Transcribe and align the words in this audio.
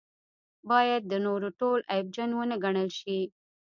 باید 0.69 1.01
د 1.11 1.13
نورو 1.25 1.49
ټول 1.59 1.79
عیبجن 1.93 2.29
ونه 2.33 2.55
ګڼل 2.63 2.89
شي. 2.99 3.19